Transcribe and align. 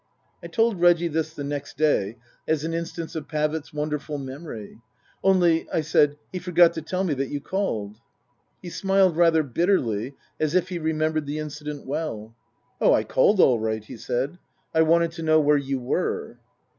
I 0.41 0.47
told 0.47 0.81
Reggie 0.81 1.09
this 1.09 1.35
the 1.35 1.43
next 1.43 1.77
day 1.77 2.17
as 2.47 2.63
an 2.63 2.73
instance 2.73 3.13
of 3.13 3.27
Pavitt's 3.27 3.71
wonderful 3.71 4.17
memory." 4.17 4.79
Only," 5.23 5.69
I 5.69 5.81
said," 5.81 6.17
he 6.33 6.39
forgot 6.39 6.73
to 6.73 6.81
tell 6.81 7.03
me 7.03 7.13
that 7.13 7.29
you 7.29 7.39
called." 7.39 7.97
He 8.63 8.71
smiled 8.71 9.15
rather 9.15 9.43
bitterly 9.43 10.15
as 10.39 10.55
if 10.55 10.69
he 10.69 10.79
remembered 10.79 11.27
the 11.27 11.37
incident 11.37 11.85
well." 11.85 12.33
Oh, 12.81 12.93
I 12.95 13.03
called 13.03 13.39
all 13.39 13.59
right," 13.59 13.83
he 13.85 13.95
said." 13.95 14.39
I 14.73 14.81
wanted 14.81 15.11
to 15.11 15.21
know 15.21 15.39
where 15.39 15.57
you 15.59 15.77
were." 15.77 16.39